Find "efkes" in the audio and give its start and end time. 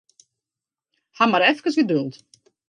1.49-1.75